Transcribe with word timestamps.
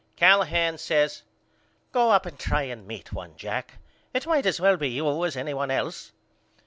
Callahan 0.15 0.79
says 0.79 1.21
Go 1.91 2.09
up 2.09 2.25
and 2.25 2.39
try 2.39 2.65
to 2.69 2.75
meet 2.75 3.13
one 3.13 3.35
Jack. 3.37 3.75
It 4.15 4.25
might 4.25 4.47
as 4.47 4.59
well 4.59 4.75
be 4.75 4.89
you 4.89 5.23
as 5.25 5.37
anybody 5.37 5.75
else. 5.75 6.11